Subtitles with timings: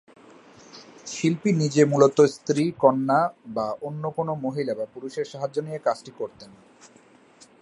[1.07, 3.19] শিল্পী নিজে মূলত স্ত্রী-কন্যা
[3.47, 6.51] বা অন্য কোনো মহিলা বা পুরুষের সাহায্য নিয়ে কাজটি করতেন।